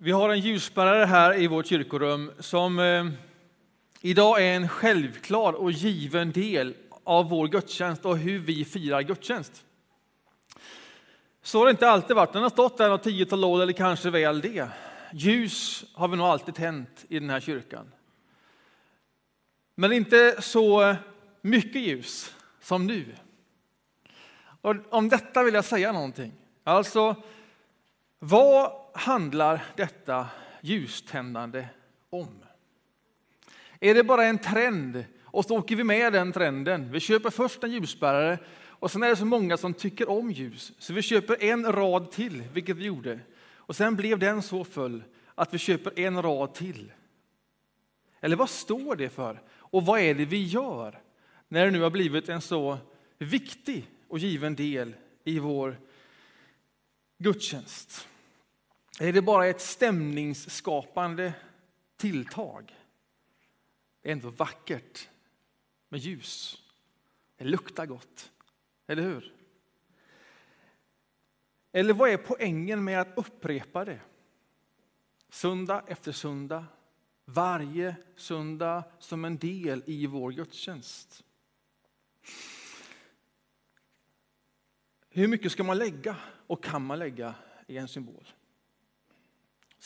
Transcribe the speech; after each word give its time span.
Vi 0.00 0.10
har 0.10 0.28
en 0.28 0.40
ljusbärare 0.40 1.04
här 1.04 1.40
i 1.40 1.46
vårt 1.46 1.66
kyrkorum 1.66 2.32
som 2.38 2.78
eh, 2.78 3.06
idag 4.00 4.42
är 4.42 4.56
en 4.56 4.68
självklar 4.68 5.52
och 5.52 5.70
given 5.70 6.32
del 6.32 6.74
av 7.04 7.28
vår 7.28 7.48
gudstjänst 7.48 8.04
och 8.04 8.18
hur 8.18 8.38
vi 8.38 8.64
firar 8.64 9.02
gudstjänst. 9.02 9.64
Så 11.42 11.58
har 11.58 11.64
det 11.64 11.70
inte 11.70 11.90
alltid 11.90 12.16
varit. 12.16 12.32
Den 12.32 12.42
har 12.42 12.50
stått 12.50 12.78
där 12.78 12.88
något 12.88 13.02
tiotal 13.02 13.44
år 13.44 13.62
eller 13.62 13.72
kanske 13.72 14.10
väl 14.10 14.40
det. 14.40 14.68
Ljus 15.12 15.84
har 15.94 16.08
vi 16.08 16.16
nog 16.16 16.26
alltid 16.26 16.54
tänt 16.54 17.04
i 17.08 17.18
den 17.18 17.30
här 17.30 17.40
kyrkan. 17.40 17.92
Men 19.74 19.92
inte 19.92 20.42
så 20.42 20.82
eh, 20.82 20.96
mycket 21.40 21.82
ljus 21.82 22.34
som 22.60 22.86
nu. 22.86 23.14
Och 24.60 24.74
om 24.90 25.08
detta 25.08 25.42
vill 25.42 25.54
jag 25.54 25.64
säga 25.64 25.92
någonting. 25.92 26.32
Alltså, 26.64 27.16
vad 28.18 28.87
handlar 28.98 29.64
detta 29.76 30.26
ljuständande 30.60 31.66
om? 32.10 32.44
Är 33.80 33.94
det 33.94 34.04
bara 34.04 34.24
en 34.24 34.38
trend 34.38 35.04
och 35.24 35.44
så 35.44 35.58
åker 35.58 35.76
vi 35.76 35.84
med 35.84 36.12
den 36.12 36.32
trenden? 36.32 36.92
Vi 36.92 37.00
köper 37.00 37.30
först 37.30 37.64
en 37.64 37.70
ljusbärare 37.70 38.38
och 38.66 38.90
sen 38.90 39.02
är 39.02 39.08
det 39.08 39.16
så 39.16 39.24
många 39.24 39.56
som 39.56 39.74
tycker 39.74 40.10
om 40.10 40.30
ljus 40.30 40.72
så 40.78 40.92
vi 40.92 41.02
köper 41.02 41.44
en 41.44 41.72
rad 41.72 42.10
till, 42.10 42.42
vilket 42.52 42.76
vi 42.76 42.84
gjorde. 42.84 43.20
Och 43.56 43.76
sen 43.76 43.96
blev 43.96 44.18
den 44.18 44.42
så 44.42 44.64
full 44.64 45.04
att 45.34 45.54
vi 45.54 45.58
köper 45.58 45.98
en 45.98 46.22
rad 46.22 46.54
till. 46.54 46.92
Eller 48.20 48.36
vad 48.36 48.50
står 48.50 48.96
det 48.96 49.08
för? 49.08 49.42
Och 49.50 49.86
vad 49.86 50.00
är 50.00 50.14
det 50.14 50.24
vi 50.24 50.42
gör 50.44 51.00
när 51.48 51.64
det 51.64 51.70
nu 51.70 51.80
har 51.80 51.90
blivit 51.90 52.28
en 52.28 52.40
så 52.40 52.78
viktig 53.18 53.90
och 54.08 54.18
given 54.18 54.54
del 54.54 54.94
i 55.24 55.38
vår 55.38 55.76
gudstjänst? 57.18 58.08
Är 59.00 59.12
det 59.12 59.22
bara 59.22 59.46
ett 59.46 59.60
stämningsskapande 59.60 61.34
tilltag? 61.96 62.76
Det 64.02 64.08
är 64.08 64.12
ändå 64.12 64.30
vackert 64.30 65.08
med 65.88 66.00
ljus. 66.00 66.62
Det 67.36 67.44
luktar 67.44 67.86
gott, 67.86 68.32
eller 68.86 69.02
hur? 69.02 69.34
Eller 71.72 71.94
vad 71.94 72.10
är 72.10 72.16
poängen 72.16 72.84
med 72.84 73.00
att 73.00 73.12
upprepa 73.16 73.84
det? 73.84 74.00
Söndag 75.28 75.84
efter 75.86 76.12
söndag, 76.12 76.64
varje 77.24 77.96
söndag 78.16 78.84
som 78.98 79.24
en 79.24 79.38
del 79.38 79.82
i 79.86 80.06
vår 80.06 80.32
gudstjänst. 80.32 81.24
Hur 85.08 85.28
mycket 85.28 85.52
ska 85.52 85.64
man 85.64 85.78
lägga 85.78 86.16
och 86.46 86.64
kan 86.64 86.84
man 86.84 86.98
lägga 86.98 87.34
i 87.66 87.76
en 87.76 87.88
symbol? 87.88 88.26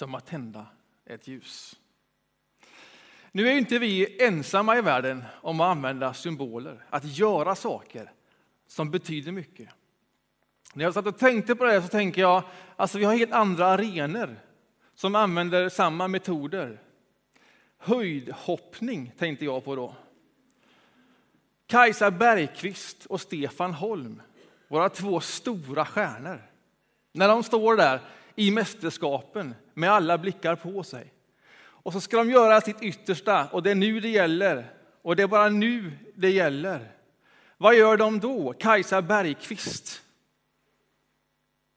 Som 0.03 0.15
att 0.15 0.27
tända 0.27 0.67
ett 1.07 1.29
ljus. 1.29 1.81
Nu 3.33 3.49
är 3.49 3.53
inte 3.53 3.79
vi 3.79 4.23
ensamma 4.23 4.79
i 4.79 4.81
världen 4.81 5.25
om 5.43 5.61
att 5.61 5.71
använda 5.71 6.15
symboler, 6.15 6.85
att 6.91 7.05
göra 7.05 7.55
saker 7.55 8.13
som 8.67 8.91
betyder 8.91 9.33
mycket. 9.33 9.69
När 10.75 10.85
jag 10.85 10.95
satt 10.95 11.07
och 11.07 11.19
tänkte 11.19 11.55
på 11.55 11.65
det 11.65 11.83
så 11.83 11.89
tänker 11.89 12.21
jag, 12.21 12.43
alltså 12.77 12.99
vi 12.99 13.05
har 13.05 13.15
helt 13.15 13.33
andra 13.33 13.67
arenor 13.67 14.37
som 14.95 15.15
använder 15.15 15.69
samma 15.69 16.09
metoder. 16.09 16.81
Höjdhoppning 17.79 19.13
tänkte 19.19 19.45
jag 19.45 19.65
på 19.65 19.77
då. 19.77 19.97
Kajsa 21.67 22.11
Bergqvist 22.11 23.07
och 23.07 23.21
Stefan 23.21 23.75
Holm, 23.75 24.23
våra 24.69 24.89
två 24.89 25.21
stora 25.21 25.85
stjärnor. 25.85 26.43
När 27.13 27.29
de 27.29 27.43
står 27.43 27.77
där 27.77 28.01
i 28.37 28.51
mästerskapen 28.51 29.55
med 29.75 29.91
alla 29.91 30.19
blickar 30.19 30.57
på 30.57 30.83
sig. 30.83 31.13
Och 31.55 31.93
så 31.93 32.01
ska 32.01 32.17
de 32.17 32.31
göra 32.31 32.61
sitt 32.61 32.83
yttersta 32.83 33.49
och 33.53 33.63
det 33.63 33.71
är 33.71 33.75
nu 33.75 34.01
det 34.01 34.09
gäller. 34.09 34.75
Och 35.03 35.17
det 35.17 35.23
är 35.23 35.27
bara 35.27 35.49
nu 35.49 35.93
det 36.15 36.31
gäller. 36.31 36.93
Vad 37.59 37.75
gör 37.75 37.97
de 37.97 38.21
då? 38.21 38.53
Kajsa 38.53 39.03
Bergqvist. 39.03 40.03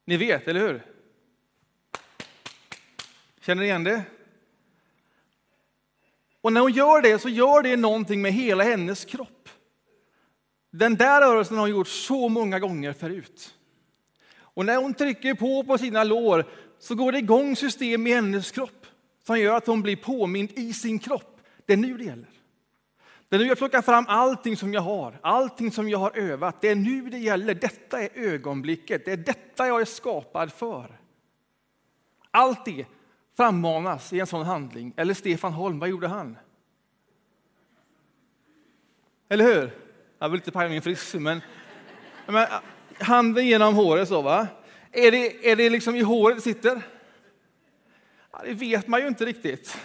Ni 0.06 0.18
vet, 0.18 0.48
eller 0.48 0.60
hur? 0.60 0.86
Känner 3.42 3.62
ni 3.62 3.68
igen 3.68 3.84
det? 3.84 4.04
Och 6.42 6.54
när 6.54 6.62
hon 6.62 6.72
gör 6.72 7.02
det 7.02 7.20
så 7.20 7.30
gör 7.30 7.64
det 7.64 7.76
någonting 7.76 8.22
med 8.22 8.34
hela 8.34 8.64
hennes 8.64 9.06
kropp. 9.06 9.50
Den 10.70 10.96
där 10.96 11.22
rörelsen 11.22 11.58
har 11.58 11.62
hon 11.62 11.70
gjort 11.70 11.88
så 11.88 12.30
många 12.30 12.60
gånger 12.60 12.94
förut. 12.94 13.55
Och 14.56 14.66
när 14.66 14.78
hon 14.78 14.94
trycker 14.94 15.34
på 15.34 15.64
på 15.64 15.78
sina 15.78 16.04
lår 16.04 16.46
så 16.80 16.96
går 16.96 17.12
det 17.12 17.18
igång 17.18 17.56
system 17.56 18.08
i 18.08 18.14
hennes 18.14 18.52
kropp 18.52 18.86
som 19.24 19.40
gör 19.40 19.58
att 19.58 19.68
hon 19.68 19.82
blir 19.82 19.96
påmind 19.96 20.52
i 20.56 20.74
sin 20.74 21.00
kropp. 21.00 21.42
Det 21.66 21.74
är 21.74 21.78
nu 21.78 21.98
det 21.98 22.04
gäller. 22.04 22.30
Det 23.30 23.36
är 23.36 23.40
nu 23.40 23.46
jag 23.46 23.58
plockar 23.58 23.82
fram 23.82 24.06
allting 24.08 24.58
som 24.58 24.74
jag 24.74 24.82
har, 24.82 25.20
allting 25.22 25.72
som 25.72 25.90
jag 25.90 26.00
har 26.00 26.18
övat. 26.18 26.62
Det 26.62 26.70
är 26.70 26.76
nu 26.76 27.10
det 27.10 27.18
gäller. 27.18 27.54
Detta 27.54 28.02
är 28.02 28.10
ögonblicket. 28.14 29.06
Det 29.06 29.12
är 29.12 29.18
detta 29.18 29.68
jag 29.68 29.82
är 29.82 29.86
skapad 29.86 30.52
för. 30.52 31.00
Allt 32.32 32.66
det 32.66 32.86
frammanas 33.38 34.14
i 34.14 34.20
en 34.20 34.28
sån 34.28 34.46
handling. 34.46 34.94
Eller 34.96 35.14
Stefan 35.14 35.54
Holm, 35.54 35.80
vad 35.80 35.90
gjorde 35.90 36.08
han? 36.08 36.38
Eller 39.30 39.46
hur? 39.46 39.72
Jag 40.20 40.30
vill 40.30 40.40
inte 40.40 40.52
paja 40.52 40.70
min 40.70 40.82
frisyr, 40.82 41.20
men, 41.20 41.42
men 42.26 42.48
handen 43.00 43.48
genom 43.48 43.76
håret 43.76 44.08
så 44.08 44.22
va? 44.22 44.48
Är 44.92 45.12
det, 45.12 45.52
är 45.52 45.56
det 45.56 45.70
liksom 45.70 45.96
i 45.96 46.02
håret 46.02 46.38
det 46.38 46.42
sitter? 46.42 46.82
Ja, 48.32 48.42
det 48.44 48.54
vet 48.54 48.88
man 48.88 49.02
ju 49.02 49.08
inte 49.08 49.26
riktigt. 49.26 49.78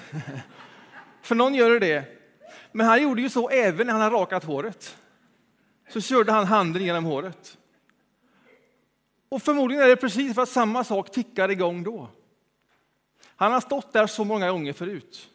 För 1.22 1.34
någon 1.34 1.54
gör 1.54 1.80
det. 1.80 2.04
Men 2.72 2.86
han 2.86 3.02
gjorde 3.02 3.22
ju 3.22 3.30
så 3.30 3.48
även 3.48 3.86
när 3.86 3.92
han 3.94 4.02
hade 4.02 4.16
rakat 4.16 4.44
håret. 4.44 4.96
Så 5.88 6.00
körde 6.00 6.32
han 6.32 6.46
handen 6.46 6.84
genom 6.84 7.04
håret. 7.04 7.58
Och 9.28 9.42
förmodligen 9.42 9.84
är 9.84 9.88
det 9.88 9.96
precis 9.96 10.34
för 10.34 10.42
att 10.42 10.48
samma 10.48 10.84
sak 10.84 11.10
tickar 11.10 11.50
igång 11.50 11.82
då. 11.82 12.08
Han 13.36 13.52
har 13.52 13.60
stått 13.60 13.92
där 13.92 14.06
så 14.06 14.24
många 14.24 14.50
gånger 14.50 14.72
förut. 14.72 15.28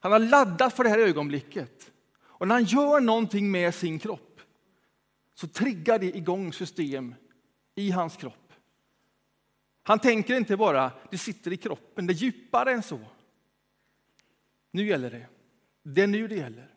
Han 0.00 0.12
har 0.12 0.18
laddat 0.18 0.76
för 0.76 0.84
det 0.84 0.90
här 0.90 0.98
ögonblicket. 0.98 1.90
Och 2.22 2.48
när 2.48 2.54
han 2.54 2.64
gör 2.64 3.00
någonting 3.00 3.50
med 3.50 3.74
sin 3.74 3.98
kropp 3.98 4.29
så 5.40 5.48
triggar 5.48 5.98
det 5.98 6.16
igång 6.16 6.52
system 6.52 7.14
i 7.74 7.90
hans 7.90 8.16
kropp. 8.16 8.52
Han 9.82 9.98
tänker 9.98 10.36
inte 10.36 10.56
bara, 10.56 10.92
det 11.10 11.18
sitter 11.18 11.52
i 11.52 11.56
kroppen, 11.56 12.06
det 12.06 12.12
är 12.12 12.14
djupare 12.14 12.72
än 12.72 12.82
så. 12.82 13.00
Nu 14.70 14.86
gäller 14.86 15.10
det. 15.10 15.26
Det 15.82 16.02
är 16.02 16.06
nu 16.06 16.28
det 16.28 16.34
gäller. 16.34 16.74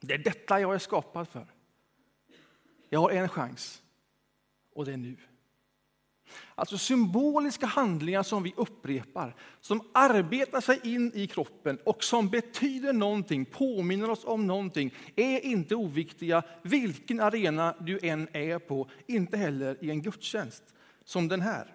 Det 0.00 0.14
är 0.14 0.18
detta 0.18 0.60
jag 0.60 0.74
är 0.74 0.78
skapad 0.78 1.28
för. 1.28 1.46
Jag 2.88 3.00
har 3.00 3.10
en 3.10 3.28
chans 3.28 3.82
och 4.72 4.84
det 4.84 4.92
är 4.92 4.96
nu. 4.96 5.16
Alltså 6.54 6.78
symboliska 6.78 7.66
handlingar 7.66 8.22
som 8.22 8.42
vi 8.42 8.54
upprepar, 8.56 9.34
som 9.60 9.80
arbetar 9.92 10.60
sig 10.60 10.80
in 10.82 11.12
i 11.14 11.26
kroppen 11.26 11.78
och 11.84 12.04
som 12.04 12.28
betyder 12.28 12.92
någonting, 12.92 13.44
påminner 13.44 14.10
oss 14.10 14.24
om 14.24 14.46
någonting, 14.46 14.94
är 15.16 15.40
inte 15.40 15.74
oviktiga 15.74 16.42
vilken 16.62 17.20
arena 17.20 17.74
du 17.80 17.98
än 18.02 18.28
är 18.32 18.58
på, 18.58 18.90
inte 19.06 19.36
heller 19.36 19.76
i 19.80 19.90
en 19.90 20.02
gudstjänst 20.02 20.62
som 21.04 21.28
den 21.28 21.40
här. 21.40 21.66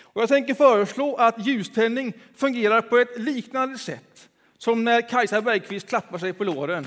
Och 0.00 0.22
jag 0.22 0.28
tänker 0.28 0.54
föreslå 0.54 1.14
att 1.14 1.46
ljuständning 1.46 2.12
fungerar 2.34 2.80
på 2.80 2.98
ett 2.98 3.18
liknande 3.18 3.78
sätt 3.78 4.28
som 4.58 4.84
när 4.84 5.08
Kajsa 5.08 5.42
Bergqvist 5.42 5.88
klappar 5.88 6.18
sig 6.18 6.32
på 6.32 6.44
låren 6.44 6.86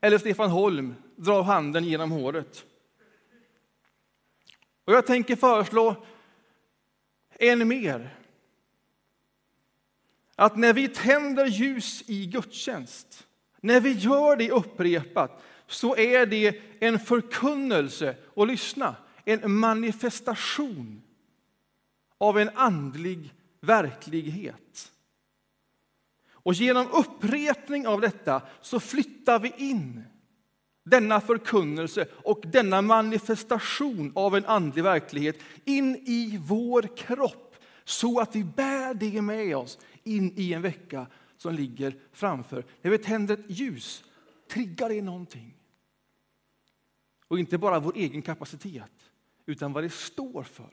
eller 0.00 0.18
Stefan 0.18 0.50
Holm 0.50 0.94
drar 1.16 1.42
handen 1.42 1.84
genom 1.84 2.10
håret. 2.10 2.64
Och 4.86 4.92
jag 4.92 5.06
tänker 5.06 5.36
föreslå 5.36 6.04
än 7.38 7.68
mer. 7.68 8.16
Att 10.34 10.56
när 10.56 10.72
vi 10.72 10.88
tänder 10.88 11.46
ljus 11.46 12.02
i 12.06 12.26
gudstjänst, 12.26 13.26
när 13.60 13.80
vi 13.80 13.92
gör 13.92 14.36
det 14.36 14.50
upprepat, 14.50 15.42
så 15.66 15.96
är 15.96 16.26
det 16.26 16.60
en 16.80 16.98
förkunnelse, 16.98 18.16
och 18.26 18.46
lyssna, 18.46 18.96
en 19.24 19.52
manifestation 19.52 21.02
av 22.18 22.38
en 22.38 22.50
andlig 22.54 23.34
verklighet. 23.60 24.92
Och 26.30 26.54
genom 26.54 26.86
upprepning 26.92 27.86
av 27.86 28.00
detta 28.00 28.42
så 28.60 28.80
flyttar 28.80 29.38
vi 29.38 29.52
in 29.56 30.04
denna 30.86 31.20
förkunnelse 31.20 32.06
och 32.12 32.40
denna 32.46 32.82
manifestation 32.82 34.12
av 34.14 34.36
en 34.36 34.44
andlig 34.44 34.84
verklighet 34.84 35.38
in 35.64 35.96
i 35.96 36.40
vår 36.42 36.96
kropp 36.96 37.56
så 37.84 38.20
att 38.20 38.36
vi 38.36 38.44
bär 38.44 38.94
det 38.94 39.22
med 39.22 39.56
oss 39.56 39.78
in 40.04 40.32
i 40.36 40.52
en 40.52 40.62
vecka 40.62 41.06
som 41.36 41.54
ligger 41.54 41.96
framför. 42.12 42.64
När 42.82 42.90
vi 42.90 42.98
tänder 42.98 43.34
ett 43.34 43.50
ljus 43.50 44.04
triggar 44.50 44.88
det 44.88 45.02
någonting. 45.02 45.54
Och 47.28 47.38
inte 47.38 47.58
bara 47.58 47.80
vår 47.80 47.96
egen 47.96 48.22
kapacitet, 48.22 49.10
utan 49.46 49.72
vad 49.72 49.84
det 49.84 49.92
står 49.92 50.42
för 50.42 50.70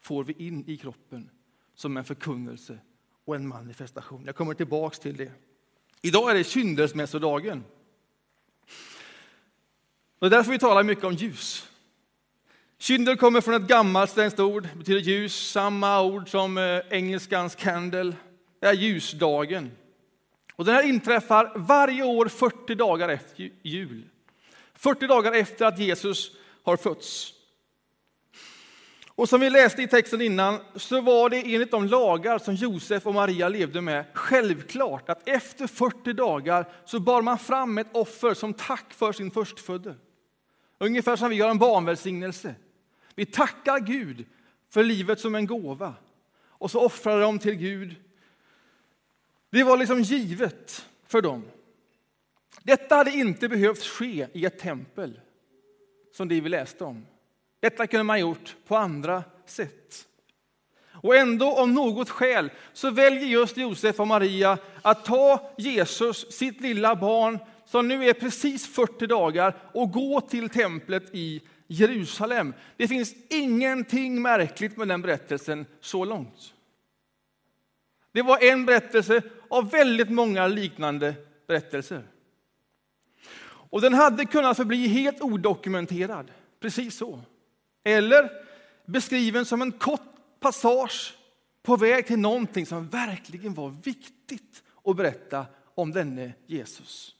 får 0.00 0.24
vi 0.24 0.32
in 0.32 0.64
i 0.66 0.76
kroppen 0.76 1.30
som 1.74 1.96
en 1.96 2.04
förkunnelse 2.04 2.78
och 3.24 3.36
en 3.36 3.48
manifestation. 3.48 4.22
Jag 4.26 4.36
kommer 4.36 4.54
tillbaks 4.54 4.98
till 4.98 5.16
det. 5.16 5.32
Idag 6.02 6.30
är 6.30 6.34
det 6.34 6.44
kyndelsmässodagen. 6.44 7.64
Det 10.22 10.26
är 10.26 10.30
därför 10.30 10.52
vi 10.52 10.58
talar 10.58 10.82
mycket 10.82 11.04
om 11.04 11.14
ljus. 11.14 11.68
Kyndel 12.78 13.16
kommer 13.16 13.40
från 13.40 13.54
ett 13.54 13.62
gammalt 13.68 14.10
svenskt 14.10 14.40
ord, 14.40 14.68
betyder 14.76 15.00
ljus, 15.00 15.50
samma 15.50 16.02
ord 16.02 16.28
som 16.28 16.58
eh, 16.58 16.78
engelskans 16.90 17.54
candle. 17.54 18.14
Det 18.60 18.66
är 18.66 18.72
ljusdagen. 18.72 19.70
Och 20.56 20.64
den 20.64 20.74
här 20.74 20.82
inträffar 20.82 21.52
varje 21.54 22.02
år 22.02 22.28
40 22.28 22.74
dagar 22.74 23.08
efter 23.08 23.50
jul. 23.62 24.02
40 24.74 25.06
dagar 25.06 25.32
efter 25.32 25.66
att 25.66 25.78
Jesus 25.78 26.30
har 26.62 26.76
fötts. 26.76 27.32
Och 29.08 29.28
som 29.28 29.40
vi 29.40 29.50
läste 29.50 29.82
i 29.82 29.88
texten 29.88 30.20
innan 30.20 30.58
så 30.76 31.00
var 31.00 31.30
det 31.30 31.54
enligt 31.54 31.70
de 31.70 31.86
lagar 31.86 32.38
som 32.38 32.54
Josef 32.54 33.06
och 33.06 33.14
Maria 33.14 33.48
levde 33.48 33.80
med 33.80 34.04
självklart 34.14 35.08
att 35.08 35.28
efter 35.28 35.66
40 35.66 36.12
dagar 36.12 36.68
så 36.84 37.00
bar 37.00 37.22
man 37.22 37.38
fram 37.38 37.78
ett 37.78 37.96
offer 37.96 38.34
som 38.34 38.54
tack 38.54 38.92
för 38.94 39.12
sin 39.12 39.30
förstfödde. 39.30 39.94
Ungefär 40.82 41.16
som 41.16 41.30
vi 41.30 41.36
gör 41.36 41.50
en 41.50 41.58
barnvälsignelse. 41.58 42.54
Vi 43.14 43.26
tackar 43.26 43.80
Gud 43.80 44.24
för 44.68 44.84
livet 44.84 45.20
som 45.20 45.34
en 45.34 45.46
gåva 45.46 45.94
och 46.46 46.70
så 46.70 46.80
offrar 46.80 47.20
de 47.20 47.38
till 47.38 47.54
Gud. 47.54 47.94
Det 49.50 49.64
var 49.64 49.76
liksom 49.76 50.02
givet 50.02 50.86
för 51.06 51.22
dem. 51.22 51.44
Detta 52.62 52.96
hade 52.96 53.10
inte 53.10 53.48
behövt 53.48 53.84
ske 53.84 54.26
i 54.32 54.44
ett 54.44 54.58
tempel, 54.58 55.20
som 56.12 56.28
det 56.28 56.40
vi 56.40 56.48
läste 56.48 56.84
om. 56.84 57.06
Detta 57.60 57.86
kunde 57.86 58.04
man 58.04 58.20
gjort 58.20 58.56
på 58.66 58.76
andra 58.76 59.24
sätt. 59.46 60.08
Och 60.84 61.16
ändå, 61.16 61.56
av 61.56 61.68
något 61.68 62.10
skäl, 62.10 62.50
så 62.72 62.90
väljer 62.90 63.28
just 63.28 63.56
Josef 63.56 64.00
och 64.00 64.06
Maria 64.06 64.58
att 64.82 65.04
ta 65.04 65.50
Jesus, 65.58 66.32
sitt 66.32 66.60
lilla 66.60 66.96
barn, 66.96 67.38
som 67.72 67.88
nu 67.88 68.08
är 68.08 68.12
precis 68.12 68.66
40 68.66 69.06
dagar, 69.06 69.56
och 69.74 69.92
gå 69.92 70.20
till 70.20 70.48
templet 70.48 71.14
i 71.14 71.42
Jerusalem. 71.66 72.54
Det 72.76 72.88
finns 72.88 73.14
ingenting 73.30 74.22
märkligt 74.22 74.76
med 74.76 74.88
den 74.88 75.02
berättelsen 75.02 75.66
så 75.80 76.04
långt. 76.04 76.54
Det 78.12 78.22
var 78.22 78.42
en 78.42 78.66
berättelse 78.66 79.22
av 79.50 79.70
väldigt 79.70 80.10
många 80.10 80.46
liknande 80.46 81.14
berättelser. 81.46 82.02
Och 83.44 83.80
den 83.80 83.94
hade 83.94 84.24
kunnat 84.24 84.56
förbli 84.56 84.86
helt 84.86 85.20
odokumenterad, 85.20 86.30
precis 86.60 86.96
så. 86.96 87.20
Eller 87.84 88.30
beskriven 88.86 89.44
som 89.44 89.62
en 89.62 89.72
kort 89.72 90.40
passage 90.40 91.14
på 91.62 91.76
väg 91.76 92.06
till 92.06 92.18
någonting 92.18 92.66
som 92.66 92.88
verkligen 92.88 93.54
var 93.54 93.68
viktigt 93.84 94.62
att 94.84 94.96
berätta 94.96 95.46
om 95.74 95.92
denne 95.92 96.32
Jesus. 96.46 97.16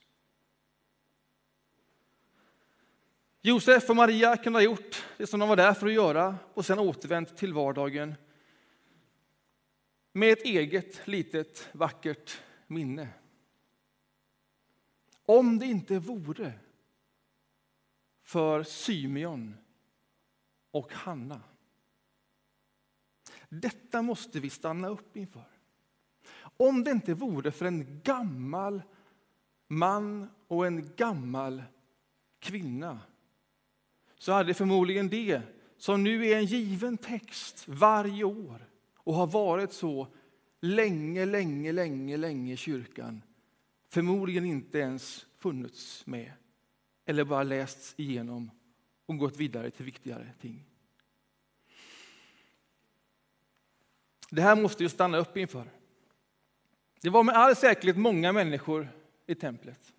Josef 3.44 3.90
och 3.90 3.96
Maria 3.96 4.36
kunde 4.36 4.58
ha 4.58 4.64
gjort 4.64 5.04
det 5.16 5.26
som 5.26 5.40
de 5.40 5.48
var 5.48 5.56
där 5.56 5.74
för 5.74 5.86
att 5.86 5.92
göra 5.92 6.38
och 6.54 6.66
sen 6.66 6.78
återvänt 6.78 7.36
till 7.36 7.54
vardagen 7.54 8.14
med 10.12 10.32
ett 10.32 10.44
eget 10.44 11.06
litet 11.06 11.68
vackert 11.72 12.40
minne. 12.66 13.08
Om 15.26 15.58
det 15.58 15.66
inte 15.66 15.98
vore 15.98 16.52
för 18.22 18.62
Symeon 18.62 19.56
och 20.70 20.92
Hanna. 20.92 21.40
Detta 23.48 24.02
måste 24.02 24.40
vi 24.40 24.50
stanna 24.50 24.88
upp 24.88 25.16
inför. 25.16 25.44
Om 26.56 26.84
det 26.84 26.90
inte 26.90 27.14
vore 27.14 27.50
för 27.50 27.64
en 27.64 28.00
gammal 28.02 28.82
man 29.68 30.30
och 30.48 30.66
en 30.66 30.94
gammal 30.96 31.62
kvinna 32.38 33.00
så 34.22 34.32
hade 34.32 34.54
förmodligen 34.54 35.08
det, 35.08 35.42
som 35.76 36.02
nu 36.02 36.26
är 36.26 36.36
en 36.36 36.44
given 36.44 36.96
text 36.96 37.64
varje 37.68 38.24
år 38.24 38.68
och 38.96 39.14
har 39.14 39.26
varit 39.26 39.72
så 39.72 40.06
länge, 40.60 41.26
länge, 41.26 41.72
länge, 41.72 42.16
länge 42.16 42.52
i 42.52 42.56
kyrkan, 42.56 43.22
förmodligen 43.88 44.44
inte 44.44 44.78
ens 44.78 45.26
funnits 45.38 46.06
med 46.06 46.32
eller 47.04 47.24
bara 47.24 47.42
lästs 47.42 47.94
igenom 47.96 48.50
och 49.06 49.18
gått 49.18 49.36
vidare 49.36 49.70
till 49.70 49.84
viktigare 49.84 50.32
ting. 50.40 50.64
Det 54.30 54.42
här 54.42 54.56
måste 54.56 54.82
vi 54.82 54.88
stanna 54.88 55.18
upp 55.18 55.36
inför. 55.36 55.70
Det 57.00 57.10
var 57.10 57.22
med 57.22 57.34
all 57.34 57.56
säkerhet 57.56 57.96
många 57.96 58.32
människor 58.32 58.88
i 59.26 59.34
templet. 59.34 59.92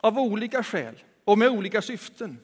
Av 0.00 0.18
olika 0.18 0.62
skäl 0.62 1.04
och 1.24 1.38
med 1.38 1.48
olika 1.48 1.82
syften. 1.82 2.38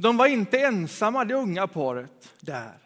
De 0.00 0.16
var 0.16 0.26
inte 0.26 0.58
ensamma, 0.58 1.24
det 1.24 1.34
unga 1.34 1.66
paret, 1.66 2.34
där. 2.40 2.78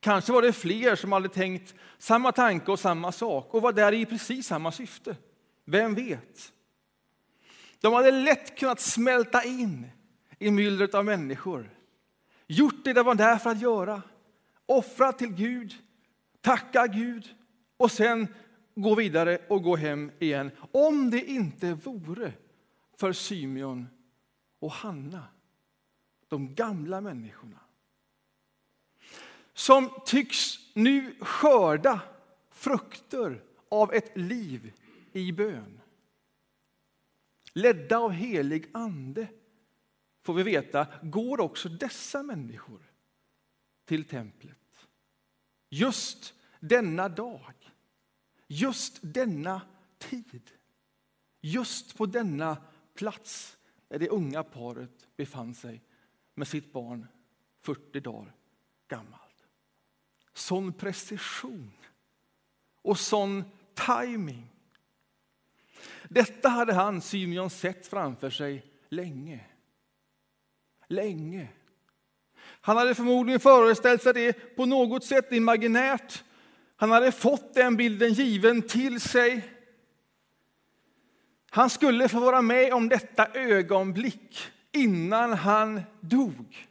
Kanske 0.00 0.32
var 0.32 0.42
det 0.42 0.52
fler 0.52 0.96
som 0.96 1.12
hade 1.12 1.28
tänkt 1.28 1.74
samma 1.98 2.32
tanke 2.32 2.70
och 2.70 2.80
samma 2.80 3.12
sak 3.12 3.54
och 3.54 3.62
var 3.62 3.72
där 3.72 3.92
i 3.92 4.06
precis 4.06 4.46
samma 4.46 4.72
syfte. 4.72 5.16
Vem 5.64 5.94
vet? 5.94 6.52
De 7.80 7.92
hade 7.92 8.10
lätt 8.10 8.58
kunnat 8.58 8.80
smälta 8.80 9.44
in 9.44 9.86
i 10.38 10.50
myllret 10.50 10.94
av 10.94 11.04
människor. 11.04 11.70
Gjort 12.46 12.84
det 12.84 12.92
de 12.92 13.06
var 13.06 13.14
där 13.14 13.36
för 13.36 13.50
att 13.50 13.60
göra. 13.60 14.02
Offrat 14.66 15.18
till 15.18 15.34
Gud, 15.34 15.74
tacka 16.40 16.86
Gud 16.86 17.28
och 17.76 17.90
sen 17.90 18.28
gå 18.74 18.94
vidare 18.94 19.38
och 19.48 19.62
gå 19.62 19.76
hem 19.76 20.10
igen. 20.18 20.50
Om 20.72 21.10
det 21.10 21.30
inte 21.30 21.74
vore 21.74 22.32
för 22.96 23.12
Symeon 23.12 23.88
och 24.60 24.72
Hanna, 24.72 25.24
de 26.32 26.54
gamla 26.54 27.00
människorna 27.00 27.60
som 29.54 29.90
tycks 30.04 30.58
nu 30.74 31.14
skörda 31.20 32.00
frukter 32.50 33.42
av 33.68 33.92
ett 33.92 34.16
liv 34.16 34.72
i 35.12 35.32
bön. 35.32 35.80
Ledda 37.52 37.98
av 37.98 38.10
helig 38.10 38.70
ande, 38.72 39.28
får 40.22 40.34
vi 40.34 40.42
veta, 40.42 40.86
går 41.02 41.40
också 41.40 41.68
dessa 41.68 42.22
människor 42.22 42.92
till 43.84 44.04
templet. 44.04 44.86
Just 45.68 46.34
denna 46.60 47.08
dag, 47.08 47.72
just 48.46 48.98
denna 49.02 49.62
tid, 49.98 50.50
just 51.40 51.96
på 51.96 52.06
denna 52.06 52.56
plats 52.94 53.56
där 53.88 53.98
det 53.98 54.08
unga 54.08 54.42
paret 54.42 55.08
befann 55.16 55.54
sig 55.54 55.82
med 56.34 56.48
sitt 56.48 56.72
barn 56.72 57.06
40 57.62 58.00
dagar 58.00 58.32
gammalt. 58.88 59.46
Sån 60.32 60.72
precision 60.72 61.72
och 62.82 62.98
sån 62.98 63.44
timing. 63.74 64.48
Detta 66.08 66.48
hade 66.48 66.72
han, 66.72 67.00
Symeon, 67.00 67.50
sett 67.50 67.86
framför 67.86 68.30
sig 68.30 68.66
länge. 68.88 69.40
Länge. 70.86 71.48
Han 72.44 72.76
hade 72.76 72.94
förmodligen 72.94 73.40
föreställt 73.40 74.02
sig 74.02 74.12
det 74.12 74.56
på 74.56 74.66
något 74.66 75.04
sätt 75.04 75.32
imaginärt. 75.32 76.24
Han 76.76 76.90
hade 76.90 77.12
fått 77.12 77.54
den 77.54 77.76
bilden 77.76 78.12
given 78.12 78.62
till 78.62 79.00
sig. 79.00 79.48
Han 81.50 81.70
skulle 81.70 82.08
få 82.08 82.20
vara 82.20 82.42
med 82.42 82.72
om 82.72 82.88
detta 82.88 83.26
ögonblick 83.34 84.52
innan 84.72 85.32
han 85.32 85.82
dog. 86.00 86.68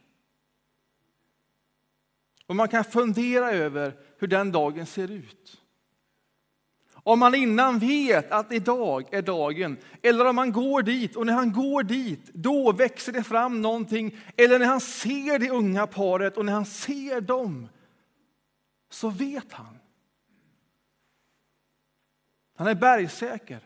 Och 2.46 2.56
man 2.56 2.68
kan 2.68 2.84
fundera 2.84 3.52
över 3.52 3.96
hur 4.18 4.26
den 4.26 4.52
dagen 4.52 4.86
ser 4.86 5.10
ut. 5.10 5.62
Om 7.04 7.18
man 7.18 7.34
innan 7.34 7.78
vet 7.78 8.30
att 8.30 8.52
idag 8.52 9.14
är 9.14 9.22
dagen, 9.22 9.76
eller 10.02 10.26
om 10.26 10.36
man 10.36 10.52
går 10.52 10.82
dit 10.82 11.16
och 11.16 11.26
när 11.26 11.32
han 11.32 11.52
går 11.52 11.82
dit, 11.82 12.30
då 12.34 12.72
växer 12.72 13.12
det 13.12 13.22
fram 13.22 13.62
någonting. 13.62 14.18
Eller 14.36 14.58
när 14.58 14.66
han 14.66 14.80
ser 14.80 15.38
det 15.38 15.50
unga 15.50 15.86
paret 15.86 16.36
och 16.36 16.44
när 16.44 16.52
han 16.52 16.66
ser 16.66 17.20
dem, 17.20 17.68
så 18.90 19.08
vet 19.08 19.52
han. 19.52 19.78
Han 22.56 22.66
är 22.66 22.74
bergsäker. 22.74 23.60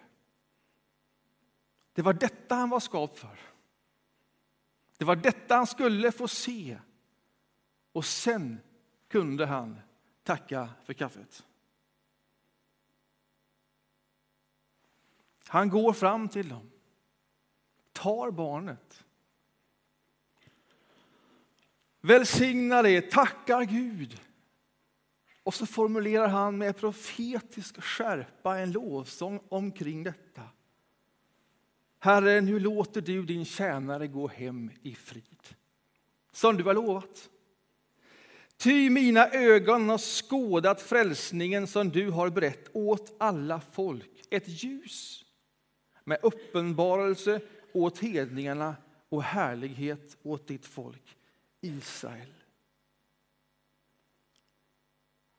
Det 1.92 2.02
var 2.02 2.12
detta 2.12 2.54
han 2.54 2.70
var 2.70 2.80
skapt 2.80 3.18
för. 3.18 3.45
Det 4.96 5.04
var 5.04 5.16
detta 5.16 5.54
han 5.56 5.66
skulle 5.66 6.12
få 6.12 6.28
se. 6.28 6.78
Och 7.92 8.04
sen 8.04 8.60
kunde 9.08 9.46
han 9.46 9.80
tacka 10.22 10.68
för 10.84 10.92
kaffet. 10.92 11.46
Han 15.46 15.68
går 15.68 15.92
fram 15.92 16.28
till 16.28 16.48
dem, 16.48 16.70
tar 17.92 18.30
barnet. 18.30 19.04
Välsignar 22.00 22.82
det, 22.82 23.10
tackar 23.10 23.62
Gud. 23.62 24.20
Och 25.42 25.54
så 25.54 25.66
formulerar 25.66 26.28
han 26.28 26.58
med 26.58 26.76
profetisk 26.76 27.82
skärpa 27.82 28.58
en 28.58 28.72
lovsång 28.72 29.40
omkring 29.48 30.02
detta. 30.02 30.42
Herre, 31.98 32.40
nu 32.40 32.58
låter 32.58 33.00
du 33.00 33.24
din 33.24 33.44
tjänare 33.44 34.06
gå 34.06 34.28
hem 34.28 34.70
i 34.82 34.94
frid, 34.94 35.42
som 36.32 36.56
du 36.56 36.64
har 36.64 36.74
lovat. 36.74 37.30
Ty 38.56 38.90
mina 38.90 39.28
ögon 39.28 39.88
har 39.88 39.98
skådat 39.98 40.82
frälsningen 40.82 41.66
som 41.66 41.90
du 41.90 42.10
har 42.10 42.30
berett 42.30 42.68
åt 42.72 43.14
alla 43.18 43.60
folk, 43.60 44.26
ett 44.30 44.48
ljus 44.48 45.24
med 46.04 46.18
uppenbarelse 46.22 47.40
åt 47.72 47.98
hedningarna 47.98 48.76
och 49.08 49.22
härlighet 49.22 50.16
åt 50.22 50.46
ditt 50.46 50.66
folk 50.66 51.16
Israel. 51.60 52.32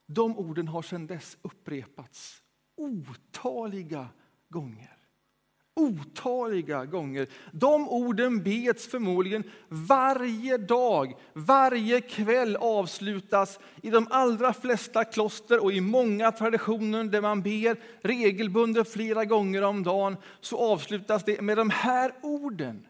De 0.05 0.37
orden 0.37 0.67
har 0.67 0.81
sedan 0.81 1.07
dess 1.07 1.37
upprepats 1.41 2.43
otaliga 2.75 4.09
gånger. 4.49 4.96
Otaliga 5.77 6.85
gånger. 6.85 7.27
De 7.51 7.89
orden 7.89 8.43
bets 8.43 8.87
förmodligen 8.87 9.43
varje 9.67 10.57
dag, 10.57 11.13
varje 11.33 12.01
kväll 12.01 12.55
avslutas 12.55 13.59
i 13.81 13.89
de 13.89 14.07
allra 14.09 14.53
flesta 14.53 15.03
kloster 15.05 15.63
och 15.63 15.71
i 15.71 15.81
många 15.81 16.31
traditioner 16.31 17.03
där 17.03 17.21
man 17.21 17.41
ber 17.41 17.81
regelbundet 18.07 18.89
flera 18.93 19.25
gånger 19.25 19.61
om 19.61 19.83
dagen 19.83 20.17
så 20.41 20.57
avslutas 20.57 21.23
det 21.23 21.41
med 21.41 21.57
de 21.57 21.69
här 21.69 22.13
orden 22.21 22.87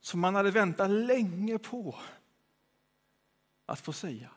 som 0.00 0.20
man 0.20 0.34
hade 0.34 0.50
väntat 0.50 0.90
länge 0.90 1.58
på 1.58 1.94
att 3.66 3.80
få 3.80 3.92
säga. 3.92 4.30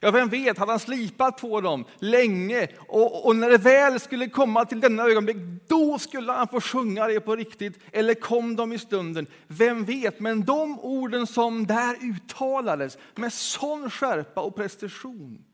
Ja, 0.00 0.10
vem 0.10 0.28
vet, 0.28 0.58
hade 0.58 0.72
han 0.72 0.80
slipat 0.80 1.40
på 1.40 1.60
dem 1.60 1.84
länge 1.98 2.68
och, 2.78 3.26
och, 3.26 3.36
när 3.36 3.50
det 3.50 3.58
väl 3.58 4.00
skulle 4.00 4.28
komma 4.28 4.64
till 4.64 4.80
denna 4.80 5.02
ögonblick, 5.02 5.36
då 5.68 5.98
skulle 5.98 6.32
han 6.32 6.48
få 6.48 6.60
sjunga 6.60 7.06
det 7.06 7.20
på 7.20 7.36
riktigt. 7.36 7.78
Eller 7.92 8.14
kom 8.14 8.56
de 8.56 8.72
i 8.72 8.78
stunden? 8.78 9.26
Vem 9.46 9.84
vet? 9.84 10.20
Men 10.20 10.44
de 10.44 10.80
orden 10.80 11.26
som 11.26 11.66
där 11.66 11.96
uttalades 12.00 12.98
med 13.14 13.32
sån 13.32 13.90
skärpa 13.90 14.40
och 14.40 14.56
prestation 14.56 15.44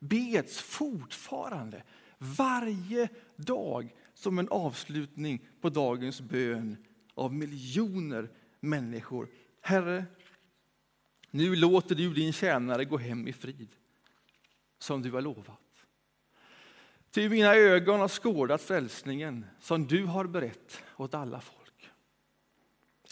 beds 0.00 0.60
fortfarande 0.60 1.82
varje 2.18 3.08
dag 3.36 3.94
som 4.14 4.38
en 4.38 4.48
avslutning 4.48 5.46
på 5.60 5.68
dagens 5.68 6.20
bön 6.20 6.76
av 7.14 7.34
miljoner 7.34 8.28
människor. 8.60 9.28
Herre, 9.60 10.04
nu 11.34 11.56
låter 11.56 11.94
du 11.94 12.14
din 12.14 12.32
tjänare 12.32 12.84
gå 12.84 12.98
hem 12.98 13.28
i 13.28 13.32
frid, 13.32 13.68
som 14.78 15.02
du 15.02 15.10
har 15.10 15.20
lovat. 15.20 15.86
Ty 17.10 17.28
mina 17.28 17.54
ögon 17.54 18.00
har 18.00 18.08
skådat 18.08 18.62
frälsningen 18.62 19.46
som 19.60 19.86
du 19.86 20.04
har 20.04 20.24
berett 20.24 20.82
åt 20.96 21.14
alla 21.14 21.40
folk. 21.40 21.90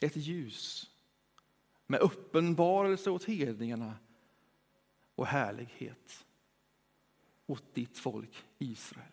Ett 0.01 0.17
ljus 0.17 0.91
med 1.87 2.01
uppenbarelse 2.01 3.11
åt 3.11 3.25
hedningarna 3.25 3.95
och 5.15 5.27
härlighet 5.27 6.25
åt 7.47 7.75
ditt 7.75 7.99
folk 7.99 8.45
Israel. 8.59 9.13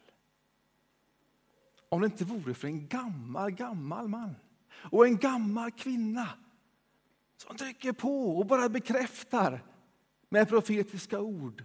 Om 1.90 2.02
det 2.02 2.06
inte 2.06 2.26
vore 2.26 2.54
för 2.54 2.68
en 2.68 2.88
gammal, 2.88 3.52
gammal 3.52 4.08
man 4.08 4.36
och 4.72 5.08
en 5.08 5.18
gammal 5.18 5.72
kvinna 5.72 6.30
som 7.44 7.58
trycker 7.58 7.94
på 7.94 8.38
och 8.38 8.46
bara 8.46 8.70
bekräftar 8.70 9.64
med 10.30 10.50
profetiska 10.50 11.20
ord. 11.20 11.64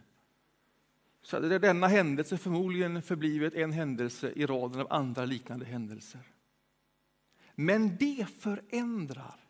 Så 1.23 1.37
hade 1.37 1.59
denna 1.59 1.87
händelse 1.88 2.38
förmodligen 2.38 3.02
förblivit 3.02 3.54
en 3.54 3.73
händelse 3.73 4.33
i 4.37 4.47
raden 4.47 4.81
av 4.81 4.93
andra 4.93 5.25
liknande 5.25 5.64
händelser. 5.64 6.21
Men 7.54 7.97
det 7.97 8.26
förändrar 8.38 9.49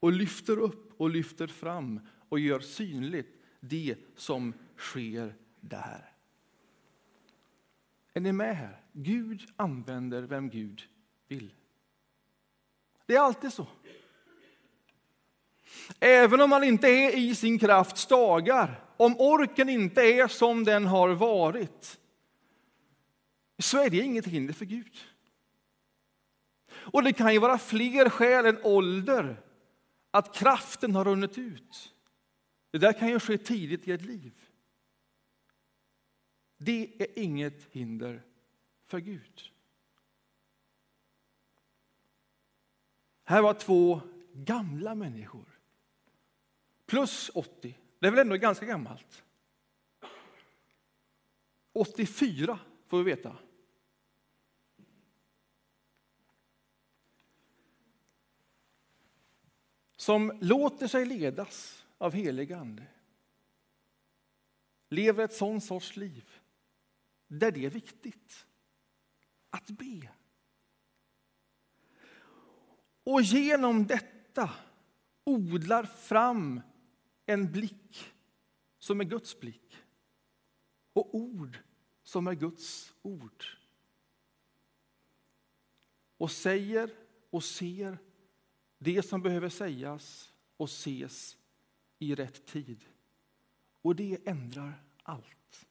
och 0.00 0.12
lyfter 0.12 0.58
upp 0.58 1.00
och 1.00 1.10
lyfter 1.10 1.46
fram 1.46 2.00
och 2.28 2.38
gör 2.38 2.60
synligt 2.60 3.40
det 3.60 3.96
som 4.16 4.54
sker 4.76 5.34
där. 5.60 6.12
Är 8.12 8.20
ni 8.20 8.32
med 8.32 8.56
här? 8.56 8.84
Gud 8.92 9.52
använder 9.56 10.22
vem 10.22 10.50
Gud 10.50 10.82
vill. 11.28 11.54
Det 13.06 13.14
är 13.14 13.20
alltid 13.20 13.52
så. 13.52 13.66
Även 16.00 16.40
om 16.40 16.50
man 16.50 16.64
inte 16.64 16.88
är 16.88 17.16
i 17.16 17.34
sin 17.34 17.58
krafts 17.58 18.06
dagar, 18.06 18.84
om 18.96 19.20
orken 19.20 19.68
inte 19.68 20.02
är 20.02 20.28
som 20.28 20.64
den 20.64 20.86
har 20.86 21.08
varit, 21.08 22.00
så 23.58 23.78
är 23.78 23.90
det 23.90 23.96
inget 23.96 24.26
hinder 24.26 24.54
för 24.54 24.64
Gud. 24.64 24.98
Och 26.72 27.02
det 27.02 27.12
kan 27.12 27.32
ju 27.32 27.38
vara 27.38 27.58
fler 27.58 28.08
skäl 28.08 28.46
än 28.46 28.64
ålder 28.64 29.42
att 30.10 30.34
kraften 30.34 30.94
har 30.94 31.04
runnit 31.04 31.38
ut. 31.38 31.94
Det 32.70 32.78
där 32.78 32.92
kan 32.92 33.08
ju 33.08 33.20
ske 33.20 33.38
tidigt 33.38 33.88
i 33.88 33.92
ett 33.92 34.02
liv. 34.02 34.32
Det 36.56 37.02
är 37.02 37.18
inget 37.18 37.68
hinder 37.70 38.22
för 38.86 38.98
Gud. 38.98 39.42
Här 43.24 43.42
var 43.42 43.54
två 43.54 44.00
gamla 44.32 44.94
människor 44.94 45.49
plus 46.90 47.30
80. 47.34 47.78
Det 47.98 48.06
är 48.06 48.10
väl 48.10 48.20
ändå 48.20 48.36
ganska 48.36 48.66
gammalt? 48.66 49.24
84 51.72 52.58
får 52.86 52.98
vi 52.98 53.04
veta. 53.04 53.36
Som 59.96 60.38
låter 60.40 60.88
sig 60.88 61.06
ledas 61.06 61.86
av 61.98 62.12
helig 62.12 62.52
ande. 62.52 62.86
Lever 64.88 65.24
ett 65.24 65.34
sån 65.34 65.60
sorts 65.60 65.96
liv 65.96 66.30
där 67.26 67.50
det 67.50 67.64
är 67.64 67.70
viktigt 67.70 68.46
att 69.50 69.66
be. 69.70 70.08
Och 73.04 73.22
genom 73.22 73.86
detta 73.86 74.50
odlar 75.24 75.84
fram 75.84 76.60
en 77.26 77.52
blick 77.52 78.12
som 78.78 79.00
är 79.00 79.04
Guds 79.04 79.40
blick 79.40 79.76
och 80.92 81.14
ord 81.14 81.58
som 82.02 82.26
är 82.26 82.34
Guds 82.34 82.94
ord. 83.02 83.44
Och 86.16 86.30
säger 86.30 86.90
och 87.30 87.44
ser 87.44 87.98
det 88.78 89.02
som 89.02 89.22
behöver 89.22 89.48
sägas 89.48 90.34
och 90.56 90.68
ses 90.68 91.36
i 91.98 92.14
rätt 92.14 92.46
tid. 92.46 92.84
Och 93.82 93.96
det 93.96 94.28
ändrar 94.28 94.84
allt. 95.02 95.66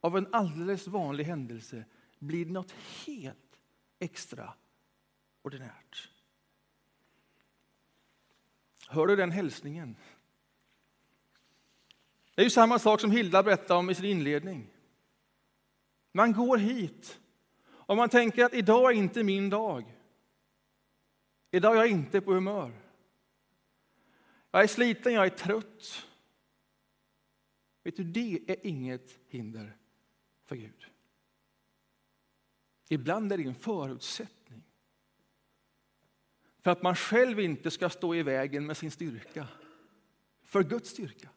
Av 0.00 0.16
en 0.16 0.34
alldeles 0.34 0.86
vanlig 0.86 1.24
händelse 1.24 1.84
blir 2.18 2.44
det 2.44 2.52
något 2.52 2.72
helt 3.06 3.60
extraordinärt. 3.98 6.10
Hör 8.92 9.06
du 9.06 9.16
den 9.16 9.30
hälsningen? 9.30 9.96
Det 12.34 12.42
är 12.42 12.44
ju 12.44 12.50
samma 12.50 12.78
sak 12.78 13.00
som 13.00 13.10
Hilda 13.10 13.42
berättade 13.42 13.80
om 13.80 13.90
i 13.90 13.94
sin 13.94 14.04
inledning. 14.04 14.70
Man 16.12 16.32
går 16.32 16.56
hit 16.56 17.20
och 17.68 17.96
man 17.96 18.08
tänker 18.08 18.44
att 18.44 18.54
idag 18.54 18.90
är 18.90 18.96
inte 18.96 19.22
min 19.22 19.50
dag. 19.50 19.96
Idag 21.50 21.72
är 21.72 21.76
jag 21.76 21.88
inte 21.90 22.20
på 22.20 22.32
humör. 22.32 22.72
Jag 24.50 24.62
är 24.62 24.66
sliten, 24.66 25.12
jag 25.12 25.26
är 25.26 25.30
trött. 25.30 26.06
Vet 27.82 27.96
du, 27.96 28.04
det 28.04 28.40
är 28.46 28.66
inget 28.66 29.18
hinder 29.28 29.76
för 30.44 30.56
Gud. 30.56 30.86
Ibland 32.88 33.32
är 33.32 33.38
det 33.38 33.44
en 33.44 33.54
förutsättning 33.54 34.69
för 36.62 36.70
att 36.70 36.82
man 36.82 36.96
själv 36.96 37.40
inte 37.40 37.70
ska 37.70 37.90
stå 37.90 38.14
i 38.14 38.22
vägen 38.22 38.66
med 38.66 38.76
sin 38.76 38.90
styrka, 38.90 39.48
för 40.42 40.62
Guds 40.62 40.90
styrka. 40.90 41.28